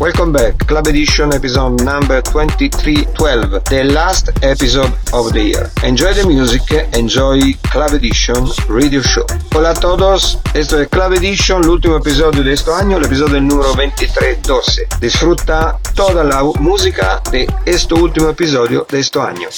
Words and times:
Welcome 0.00 0.32
back, 0.32 0.58
Club 0.66 0.88
Edition 0.88 1.32
episode 1.32 1.84
number 1.84 2.20
2312, 2.22 3.62
the 3.70 3.84
last 3.84 4.28
episode 4.42 4.92
of 5.12 5.32
the 5.32 5.40
year. 5.40 5.70
Enjoy 5.84 6.12
the 6.12 6.26
music, 6.26 6.62
enjoy 6.98 7.52
Club 7.70 7.92
Edition 7.92 8.44
Radio 8.68 9.00
Show. 9.02 9.24
Hola 9.54 9.70
a 9.70 9.74
todos, 9.74 10.38
esto 10.52 10.80
es 10.80 10.88
Club 10.88 11.12
Edition, 11.12 11.62
el 11.62 11.70
último 11.70 11.98
episodio 11.98 12.42
de 12.42 12.54
este 12.54 12.72
año, 12.72 12.96
el 12.96 13.04
episodio 13.04 13.40
número 13.40 13.68
2312. 13.74 14.88
Disfruta 15.00 15.78
toda 15.94 16.24
la 16.24 16.42
música 16.58 17.22
de 17.30 17.46
este 17.64 17.94
último 17.94 18.30
episodio 18.30 18.86
de 18.90 18.98
este 18.98 19.20
año. 19.20 19.48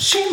She 0.00 0.24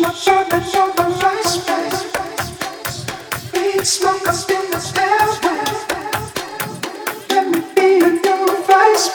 She 8.96 9.10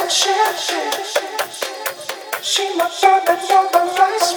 and 0.00 0.10
shit. 0.10 0.54
She 2.42 2.74
my 2.76 2.88
the 3.72 3.84
vice 3.94 4.32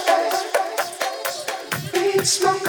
Weed 1.94 2.26
smoke 2.26 2.66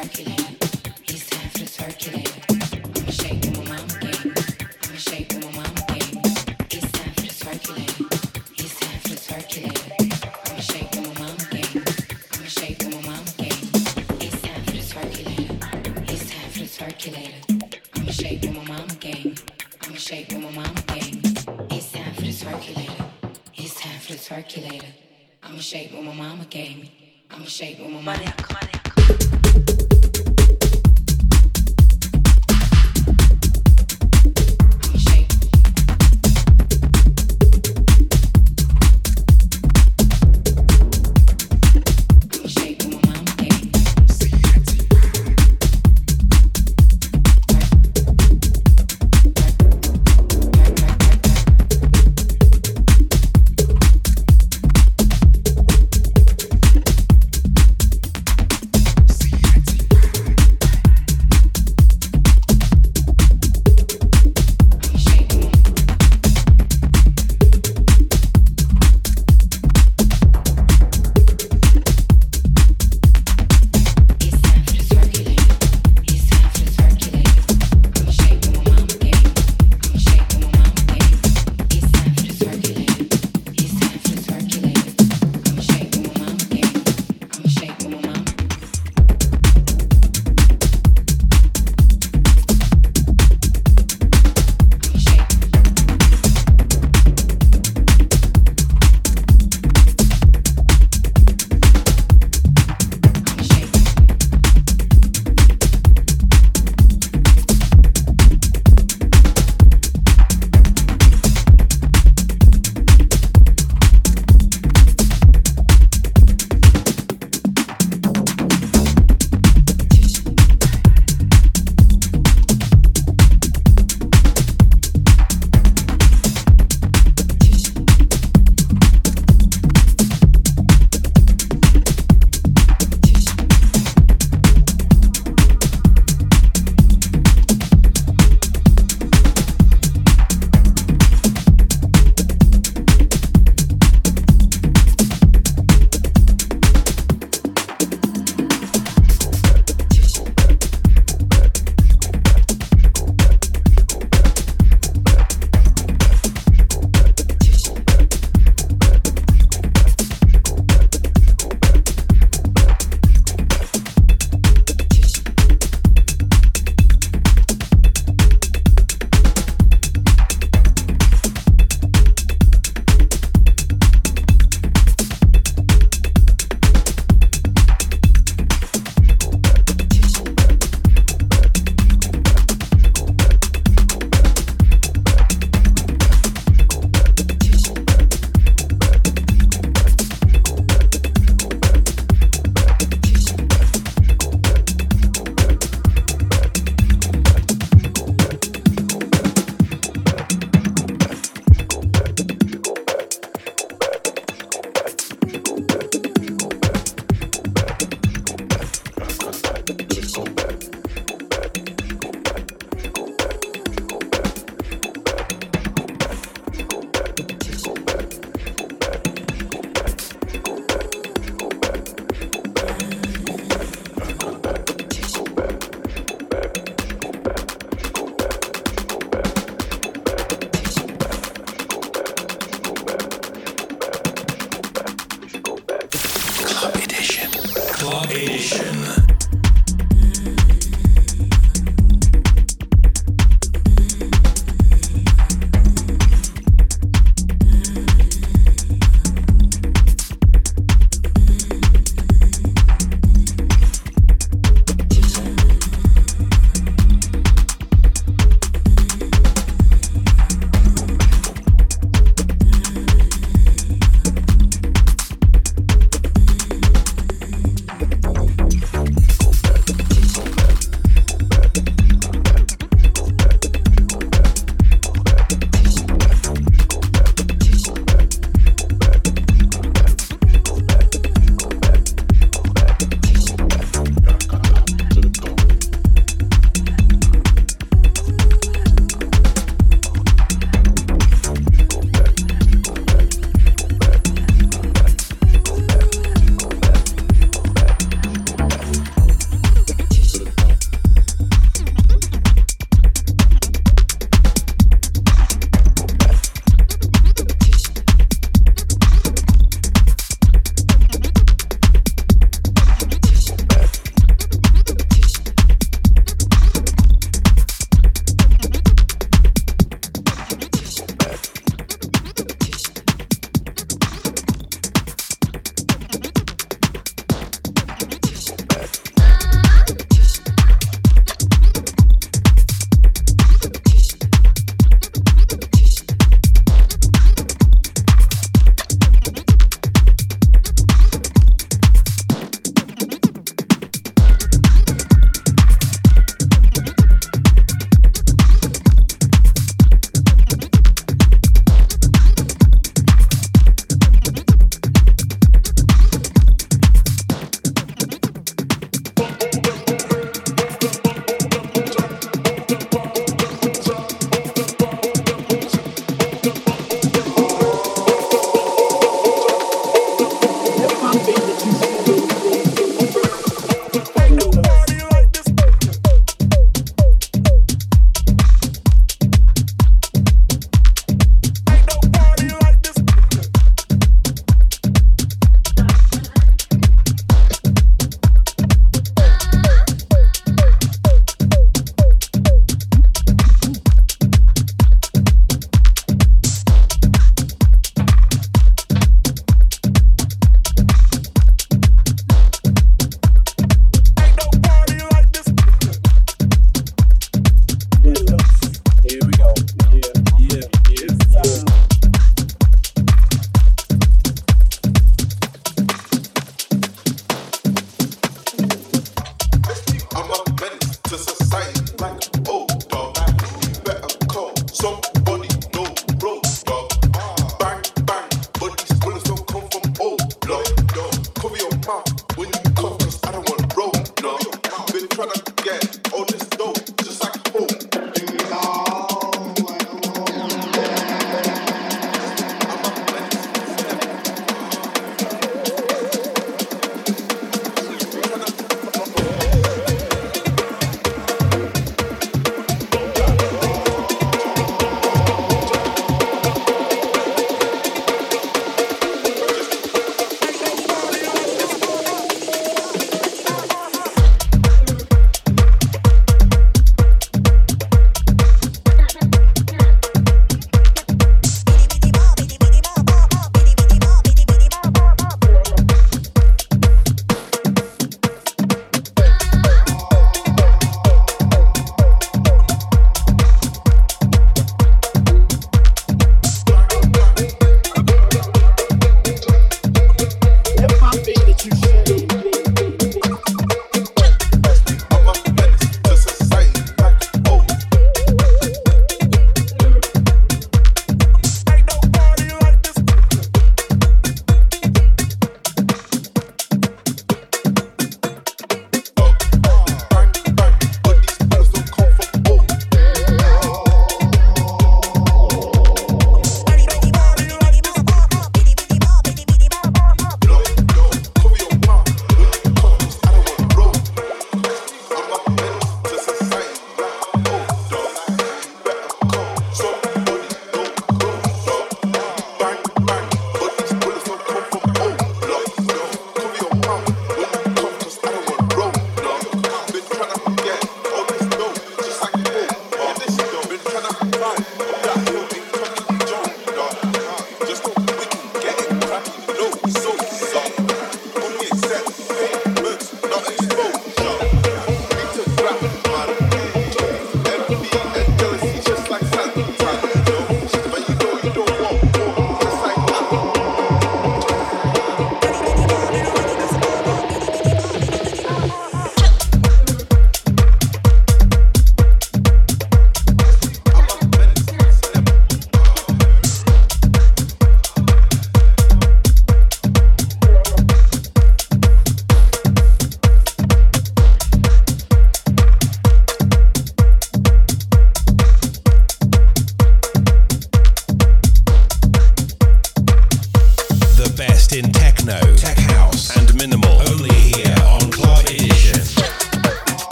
regular. 0.00 0.49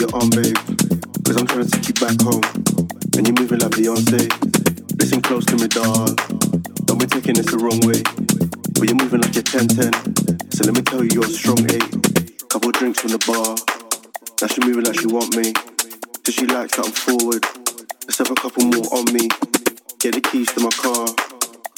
You're 0.00 0.16
on, 0.16 0.30
babe. 0.30 0.56
Cause 1.28 1.36
I'm 1.36 1.46
trying 1.46 1.68
to 1.68 1.70
take 1.76 1.92
you 1.92 1.96
back 2.00 2.16
home. 2.24 2.40
And 3.20 3.28
you're 3.28 3.36
moving 3.36 3.60
like 3.60 3.76
Beyonce. 3.76 4.32
Listen 4.96 5.20
close 5.20 5.44
to 5.52 5.60
me, 5.60 5.68
doll. 5.68 6.08
Don't 6.88 6.96
be 6.96 7.04
taking 7.04 7.34
this 7.36 7.52
the 7.52 7.60
wrong 7.60 7.84
way. 7.84 8.00
But 8.80 8.88
you're 8.88 8.96
moving 8.96 9.20
like 9.20 9.36
you're 9.36 9.44
10 9.44 9.68
10. 9.68 9.92
So 10.56 10.64
let 10.64 10.72
me 10.72 10.80
tell 10.80 11.04
you, 11.04 11.20
you're 11.20 11.28
a 11.28 11.36
strong 11.36 11.60
8. 11.68 12.48
Couple 12.48 12.72
drinks 12.72 13.04
from 13.04 13.12
the 13.12 13.20
bar. 13.28 13.60
Now 14.40 14.48
she 14.48 14.64
moving 14.64 14.88
like 14.88 14.96
she 14.96 15.04
want 15.04 15.36
me. 15.36 15.52
So 16.24 16.32
she 16.32 16.48
likes 16.48 16.80
that 16.80 16.88
I'm 16.88 16.96
forward. 16.96 17.44
Let's 18.08 18.16
have 18.24 18.32
a 18.32 18.40
couple 18.40 18.64
more 18.72 18.88
on 18.96 19.04
me. 19.12 19.28
Get 20.00 20.16
the 20.16 20.24
keys 20.24 20.48
to 20.56 20.64
my 20.64 20.72
car. 20.80 21.12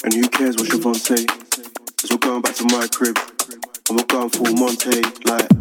And 0.07 0.15
who 0.15 0.31
cares 0.31 0.55
what 0.55 0.71
Siobhan 0.71 0.95
say? 0.95 1.27
Cause 1.27 2.07
we're 2.07 2.23
going 2.23 2.39
back 2.39 2.55
to 2.55 2.65
my 2.71 2.87
crib. 2.87 3.19
And 3.91 3.99
we're 3.99 4.07
going 4.07 4.31
full 4.31 4.55
Monty. 4.55 5.03
Like, 5.27 5.51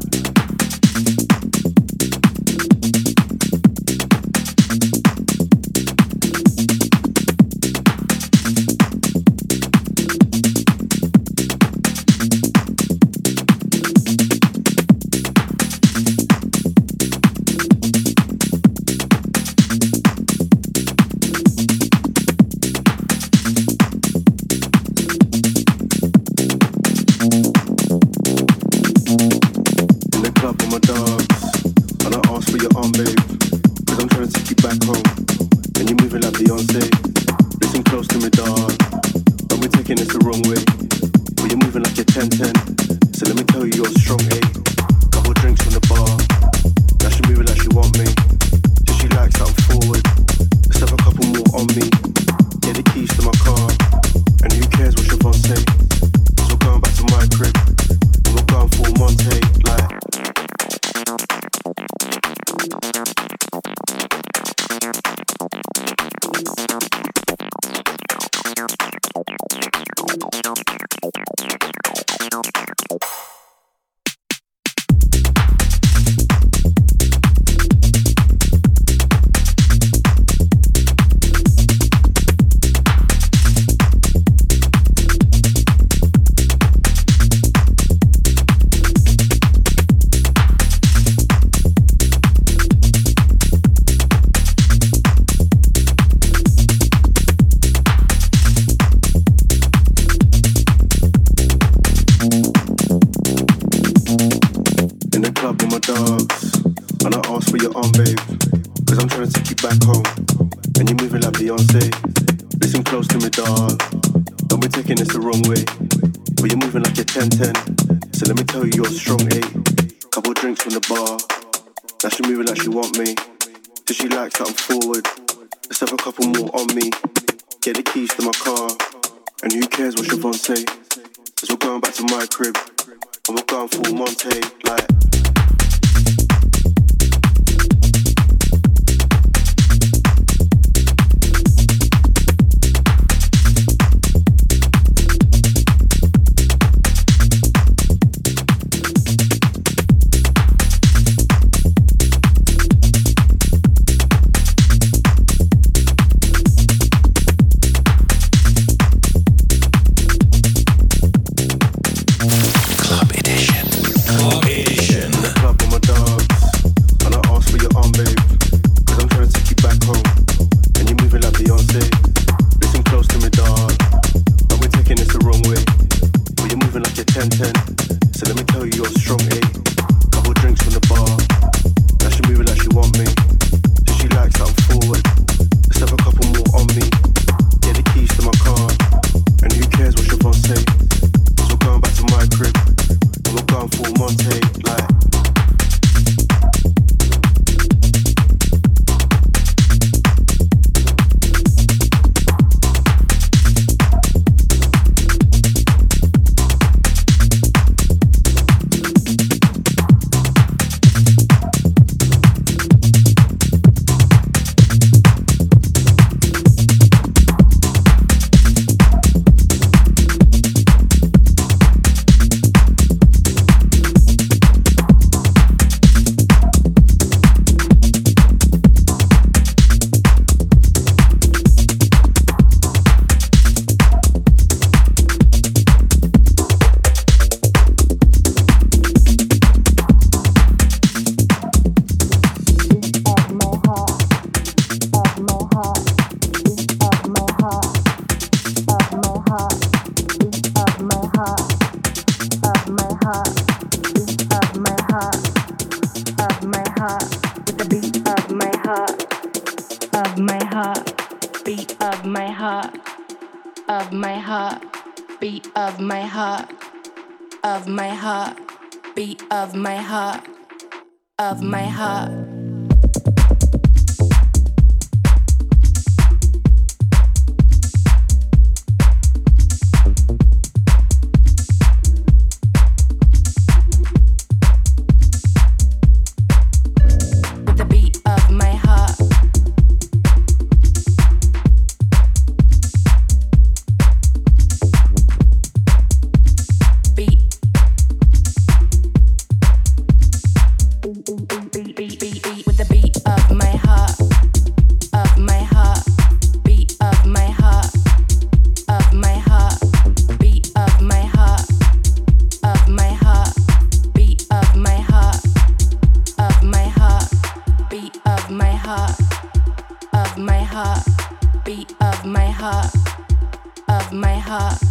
heart, 324.33 324.63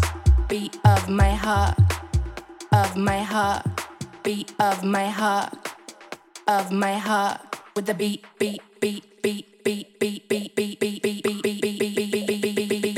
beat 0.50 0.76
of 0.86 1.08
my 1.08 1.30
heart, 1.30 1.78
of 2.74 2.98
my 2.98 3.22
heart, 3.22 3.64
beat 4.24 4.52
of 4.60 4.84
my 4.84 5.06
heart, 5.06 5.54
of 6.48 6.72
my 6.72 6.98
heart, 6.98 7.40
with 7.76 7.86
the 7.86 7.94
beat, 7.94 8.26
beat, 8.40 8.60
beat, 8.82 9.22
beat, 9.22 9.62
beat, 9.62 10.00
beat, 10.00 10.28
beat, 10.28 10.58
beat, 10.58 10.80
beat, 10.82 10.82
beat, 10.82 11.02
beat, 11.04 11.22
beat, 11.22 11.44
beat, 11.44 11.62
beat 11.62 11.62
beat, 11.62 11.78
beat, 12.42 12.42
beat, 12.42 12.58
beat, 12.58 12.98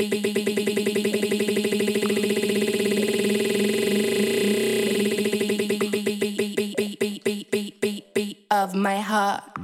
beat, 6.16 6.78
beat, 6.78 6.96
beat, 6.96 7.24
beat, 7.24 7.50
beat, 7.50 7.50
beat, 7.52 7.80
beat, 7.82 8.14
beat, 8.14 8.38
of 8.50 8.74
my 8.74 8.96
heart. 9.00 9.63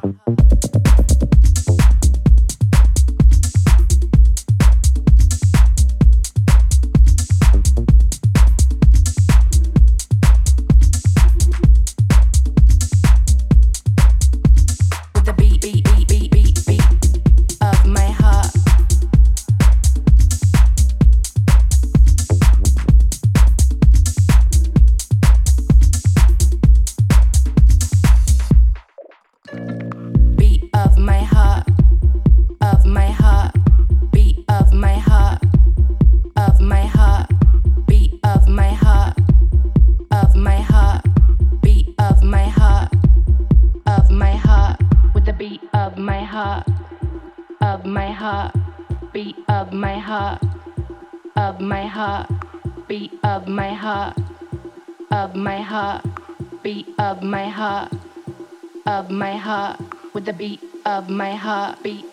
The 60.31 60.33
beat 60.33 60.61
of 60.87 61.11
my 61.11 61.35
heart, 61.35 61.83
beat 61.83 62.07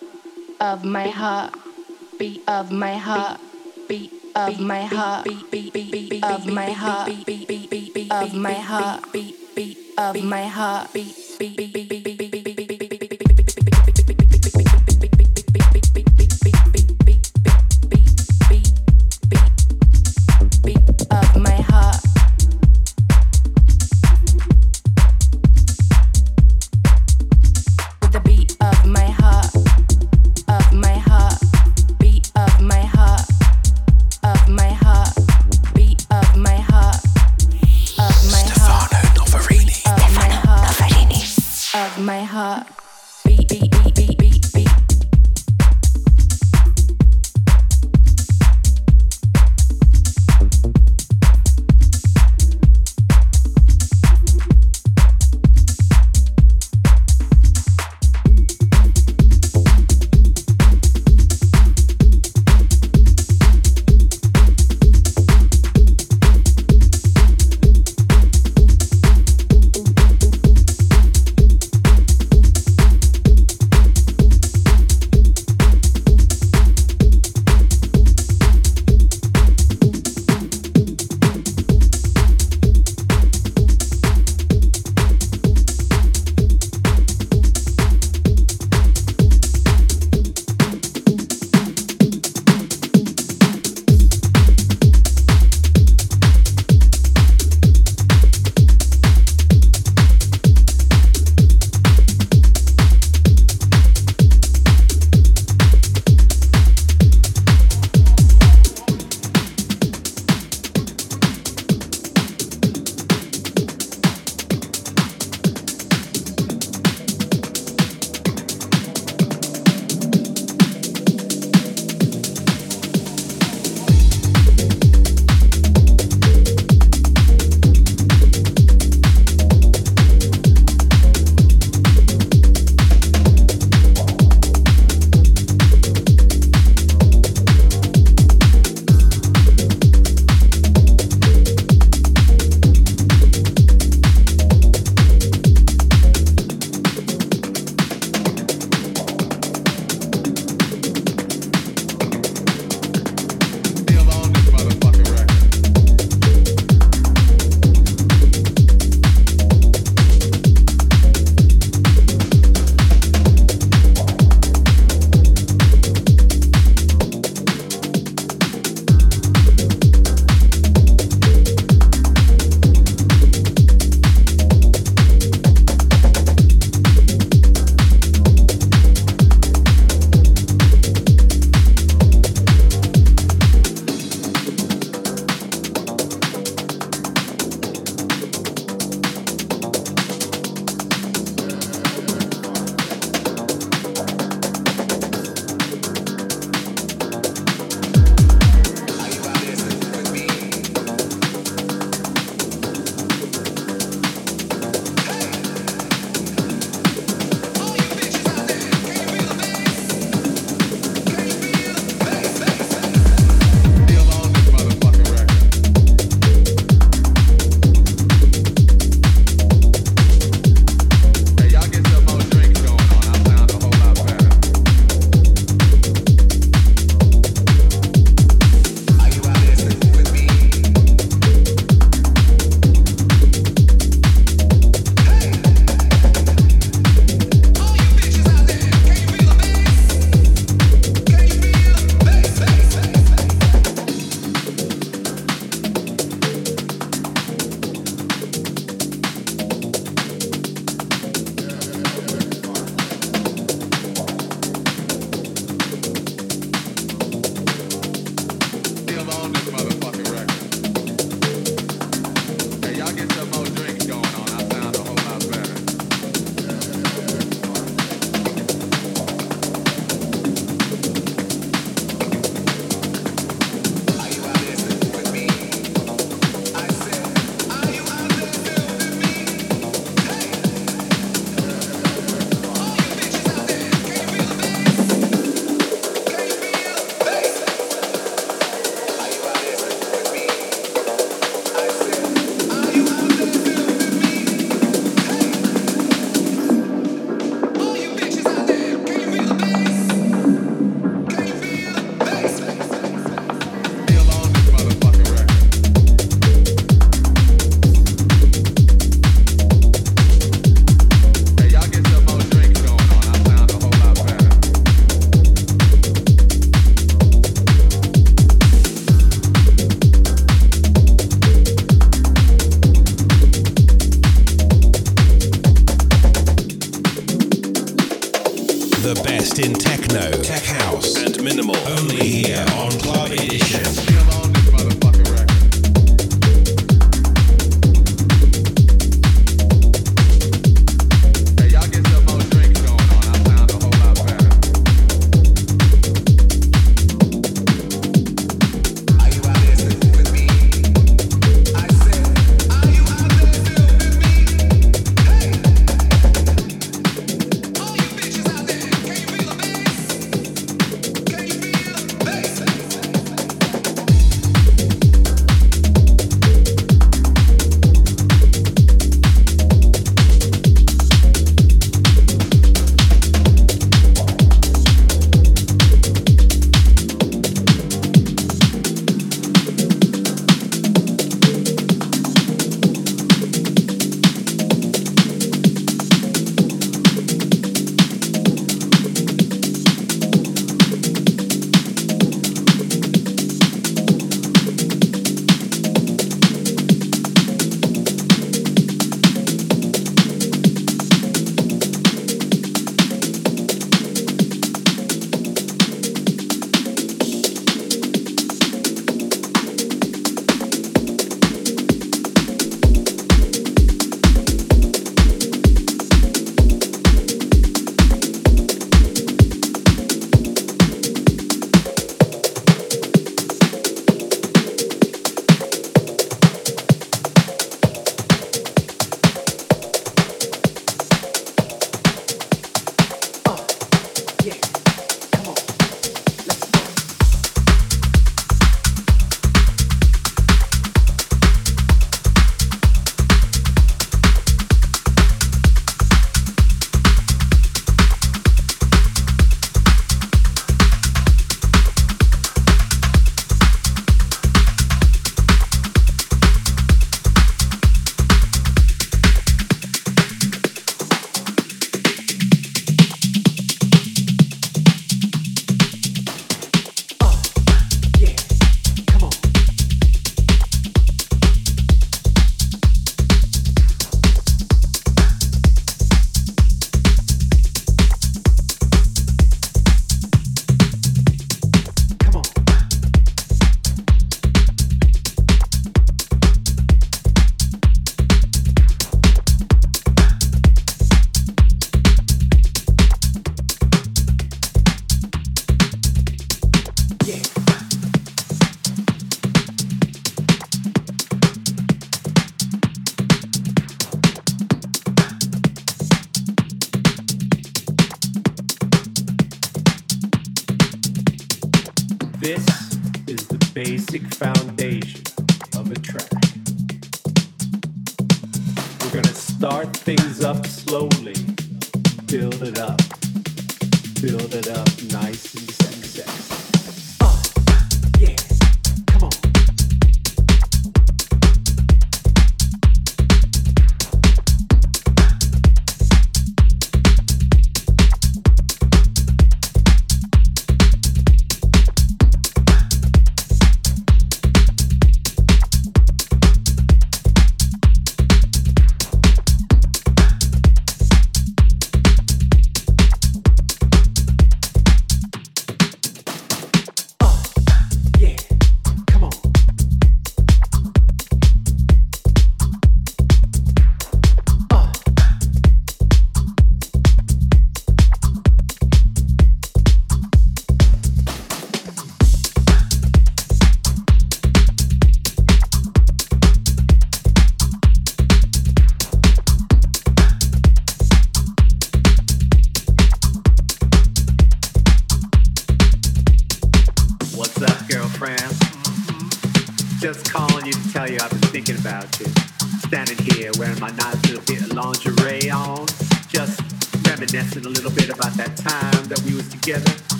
of 0.59 0.83
my 0.83 1.07
heart, 1.07 1.53
beat 2.19 2.41
of 2.49 2.71
my 2.71 2.97
heart, 2.97 3.39
beat 3.87 4.11
of 4.35 4.59
my 4.59 4.81
heart, 4.81 5.23
beat 5.23 5.49
beat 5.51 5.73
beat 5.73 6.09
beat 6.09 6.23
of 6.23 6.45
my 6.47 6.71
heart, 6.71 7.05
beat 7.05 7.25
beat 7.25 7.47
beat 7.47 7.93
beat 7.93 8.11
of 8.11 8.33
my 8.33 8.53
heart, 8.53 9.13
beat 9.13 9.55
beat 9.55 9.77
of 9.97 10.13
beat 10.15 10.23
my 10.25 10.43
heart, 10.47 10.91
beat 10.93 11.15
beat 11.39 11.55
beat 11.55 11.73
beat 11.73 11.89
beat 11.89 12.03
beat 12.03 12.89
beat 12.89 13.01
my 13.01 13.06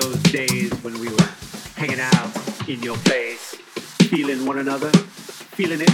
those 0.00 0.22
days 0.24 0.72
when 0.84 0.98
we 1.00 1.08
were 1.08 1.28
hanging 1.74 1.98
out 1.98 2.68
in 2.68 2.80
your 2.82 2.96
place, 2.98 3.56
feeling 4.10 4.46
one 4.46 4.58
another, 4.58 4.90
feeling 4.90 5.80
it, 5.80 5.90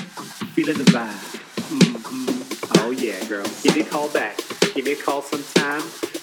feeling 0.52 0.76
the 0.76 0.84
vibe. 0.84 1.08
Mm-hmm. 1.70 2.80
Oh 2.80 2.90
yeah, 2.90 3.24
girl. 3.28 3.46
Give 3.62 3.74
me 3.74 3.82
a 3.82 3.84
call 3.84 4.08
back. 4.10 4.36
Give 4.74 4.84
me 4.84 4.92
a 4.92 4.96
call 4.96 5.22
sometime. 5.22 6.13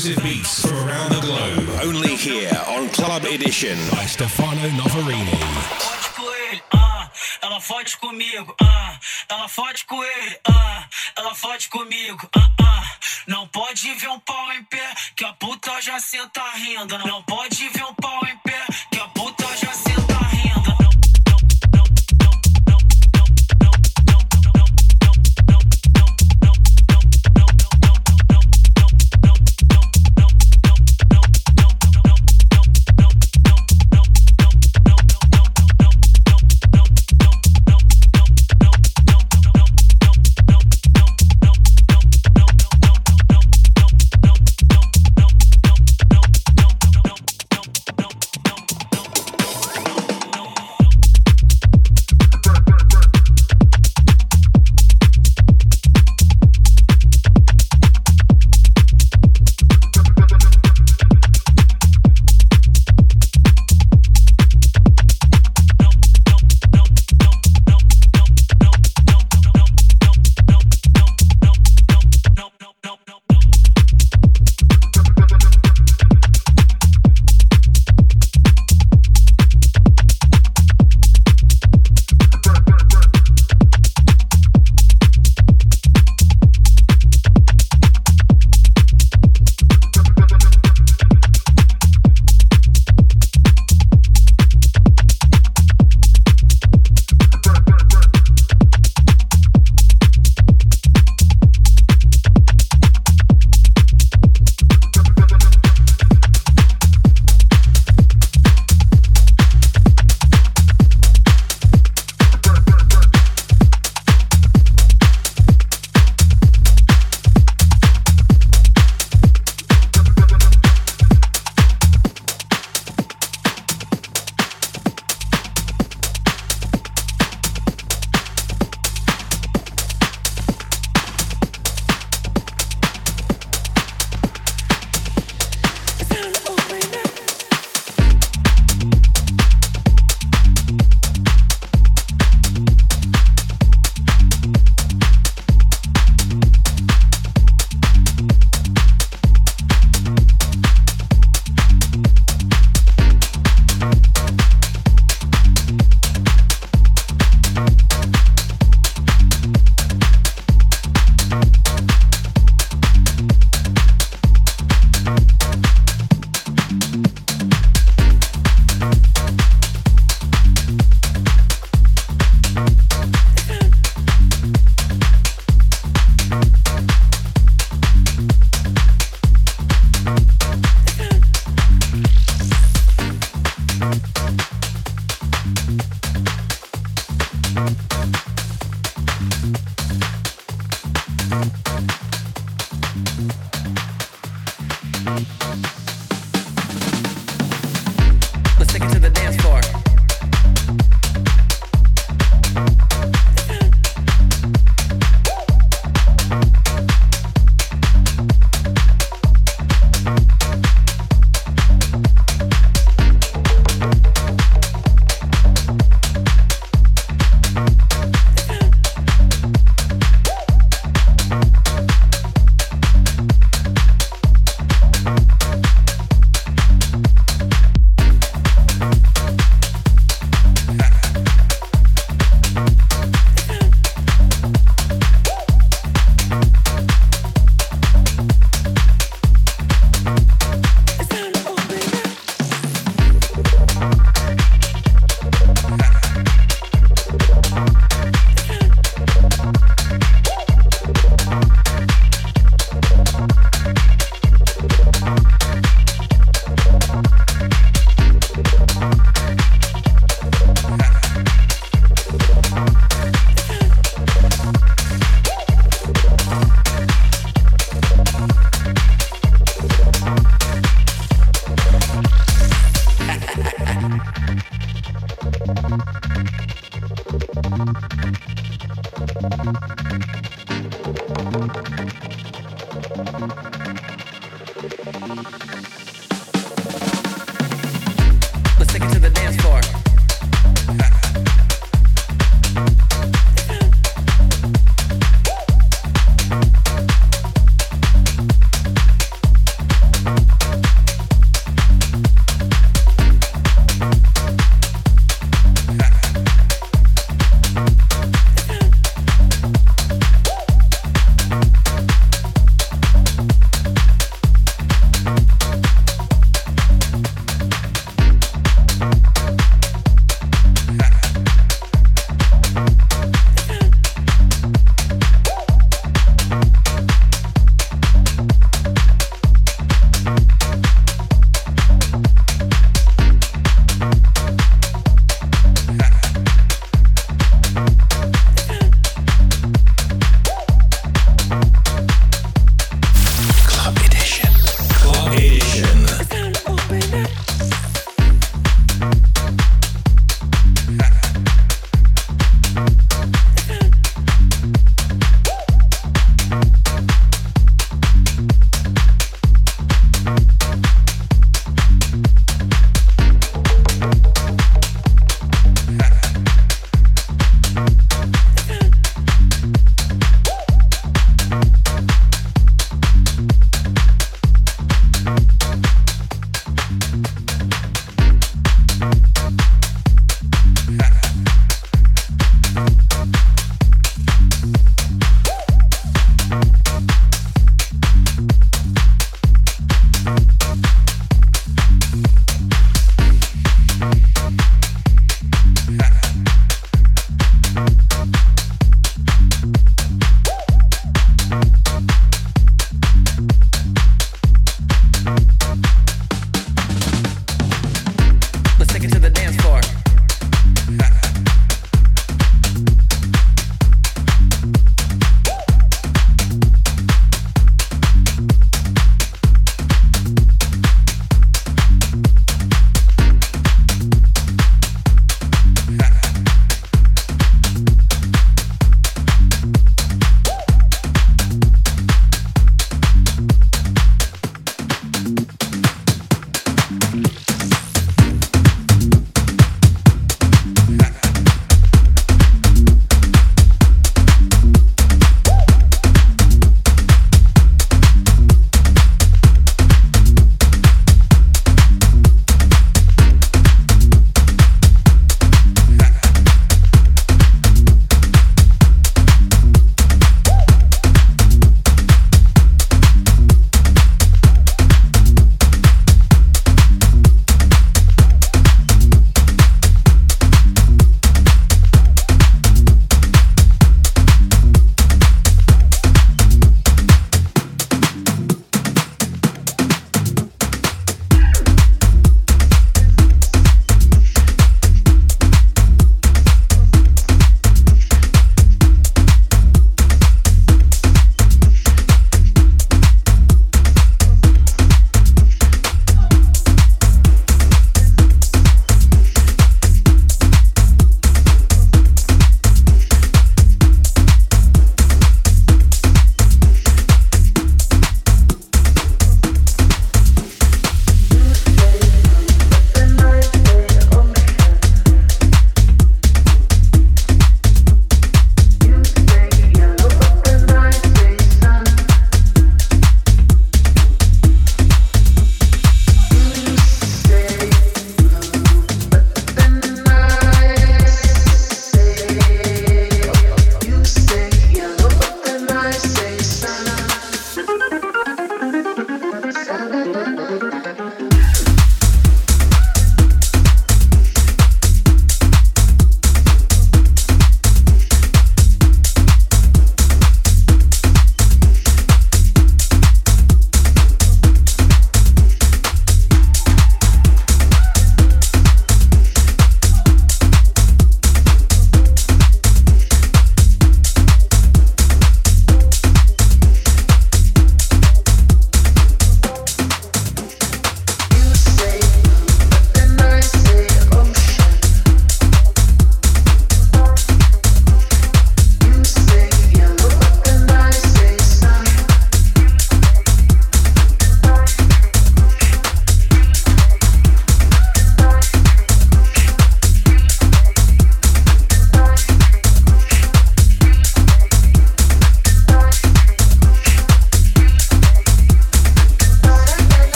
exclusive 0.00 0.22
beats 0.22 0.66
from 0.66 0.88
around 0.88 1.12
the 1.12 1.20
globe. 1.20 1.68
Only 1.82 2.16
here 2.16 2.50
on 2.68 2.88
Club 2.88 3.24
Edition 3.24 3.76
by 3.90 4.06
Stefano 4.06 4.66
Novarini. 4.70 5.36
Pode 5.78 6.08
com 6.16 6.34
ele, 6.34 6.62
ah, 6.72 7.10
ela 7.42 7.60
fode 7.60 7.96
comigo, 7.98 8.54
ah, 8.62 8.98
ela 9.28 9.48
fode 9.48 9.84
com 9.84 10.02
ele, 10.02 10.38
ah, 10.48 10.88
ela 11.18 11.34
fode 11.34 11.68
comigo, 11.68 12.28
ah, 12.34 12.50
ah. 12.62 12.80
Não 13.26 13.46
pode 13.48 13.92
ver 13.94 14.08
um 14.08 14.18
pau 14.20 14.52
em 14.52 14.64
pé, 14.64 14.94
que 15.14 15.24
a 15.24 15.32
puta 15.34 15.80
já 15.82 16.00
senta 16.00 16.40
tá 16.40 16.50
rindo. 16.56 16.98
Não 17.06 17.22
pode 17.22 17.68
ver 17.68 17.84
um 17.84 17.94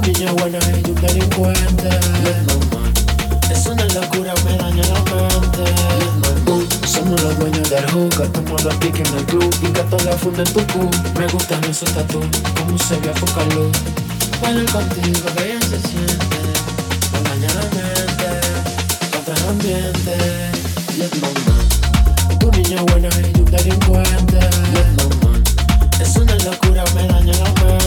Tú 0.00 0.12
niña 0.12 0.32
buena 0.32 0.58
y 0.78 0.82
tú 0.82 0.94
delincuente. 0.94 1.90
Es 3.50 3.66
una 3.66 3.84
locura, 3.84 4.32
me 4.46 4.56
daña 4.56 4.82
la 4.86 5.00
mente. 5.10 6.86
Somos 6.86 7.20
los 7.22 7.38
dueños 7.38 7.68
del 7.68 7.84
hook, 7.90 8.14
gastamos 8.18 8.64
los 8.64 8.74
piques 8.76 9.06
en 9.10 9.18
el 9.18 9.24
club 9.26 9.54
y 9.62 9.70
gato 9.72 9.98
la 10.04 10.12
funda 10.12 10.42
en 10.42 10.52
tu 10.54 10.66
cu. 10.72 10.90
Me 11.18 11.26
gustan 11.26 11.62
esos 11.64 11.92
tatu, 11.92 12.20
como 12.56 12.78
se 12.78 12.96
ve 13.00 13.10
a 13.10 13.54
luz. 13.54 13.76
Bueno, 14.40 14.60
contigo 14.72 15.20
que 15.36 15.44
bien 15.44 15.60
se 15.60 15.78
siente, 15.86 16.38
me 17.12 17.20
daña 17.28 17.54
la 17.54 17.64
mente, 17.76 18.30
contra 19.12 19.34
el 19.34 19.48
ambiente. 19.50 20.16
Yes, 20.96 21.20
mamá. 21.20 21.58
Tú 22.38 22.50
niña 22.52 22.80
buena 22.84 23.08
y 23.18 23.32
tú 23.32 23.44
delincuente. 23.44 24.40
Yes, 24.72 24.90
mamá. 24.96 25.38
Es 26.00 26.16
una 26.16 26.34
locura, 26.36 26.84
me 26.94 27.06
daña 27.06 27.34
la 27.34 27.44
mente. 27.62 27.79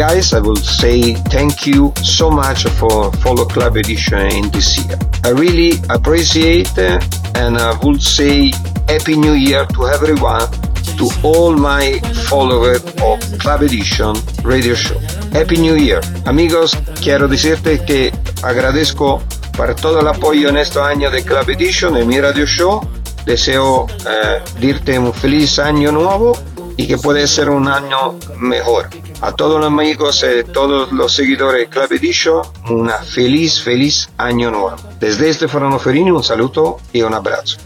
Guys, 0.00 0.32
I 0.32 0.40
will 0.40 0.56
say 0.56 1.12
thank 1.28 1.66
you 1.66 1.92
so 2.02 2.30
much 2.30 2.64
for 2.80 3.12
Follow 3.20 3.44
Club 3.44 3.76
Edition 3.76 4.32
in 4.32 4.50
this 4.50 4.78
year. 4.78 4.96
I 5.24 5.28
really 5.28 5.72
appreciate 5.90 6.72
and 6.78 7.58
I 7.58 7.78
would 7.82 8.02
say 8.02 8.50
Happy 8.88 9.14
New 9.14 9.34
Year 9.34 9.66
to 9.74 9.88
everyone, 9.88 10.50
to 10.96 11.06
all 11.22 11.54
my 11.54 12.00
followers 12.30 12.82
of 13.02 13.20
Club 13.40 13.60
Edition 13.60 14.16
Radio 14.42 14.74
Show. 14.74 14.98
Happy 15.32 15.58
New 15.58 15.76
Year. 15.76 16.00
Amigos, 16.24 16.74
quiero 17.02 17.28
decirte 17.28 17.84
que 17.84 18.10
agradezco 18.42 19.22
por 19.56 19.74
todo 19.74 20.00
el 20.00 20.08
apoyo 20.08 20.48
en 20.48 20.56
este 20.56 20.80
año 20.80 21.10
de 21.10 21.22
Club 21.22 21.50
Edition 21.50 21.96
en 21.96 22.08
mi 22.08 22.20
radio 22.20 22.46
show. 22.46 22.80
Deseo 23.24 23.86
eh, 23.88 24.42
dirte 24.58 24.98
un 24.98 25.12
feliz 25.12 25.58
año 25.58 25.92
nuevo 25.92 26.36
y 26.76 26.86
que 26.86 26.96
puede 26.96 27.26
ser 27.28 27.50
un 27.50 27.68
año 27.68 28.18
mejor. 28.38 28.88
A 29.20 29.32
todos 29.32 29.60
los 29.60 29.66
amigos 29.66 30.24
y 30.24 30.44
todos 30.50 30.90
los 30.92 31.12
seguidores 31.12 31.60
de 31.60 31.68
Club 31.68 31.92
Edition, 31.92 32.42
una 32.70 32.98
feliz, 32.98 33.62
feliz 33.62 34.08
año 34.16 34.50
nuevo. 34.50 34.76
Desde 34.98 35.32
Stefano 35.32 35.78
Ferini 35.78 36.10
un 36.10 36.22
saludo 36.22 36.78
y 36.92 37.02
un 37.02 37.14
abrazo. 37.14 37.58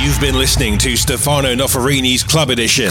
You've 0.00 0.20
been 0.20 0.38
listening 0.38 0.78
to 0.78 0.96
Stefano 0.96 1.54
Noferini's 1.54 2.24
Club 2.24 2.50
Edition. 2.50 2.90